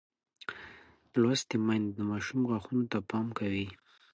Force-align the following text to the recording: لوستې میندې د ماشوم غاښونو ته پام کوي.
لوستې 1.21 1.57
میندې 1.65 1.91
د 1.95 1.99
ماشوم 2.11 2.41
غاښونو 2.49 2.83
ته 2.91 2.97
پام 3.09 3.27
کوي. 3.39 3.67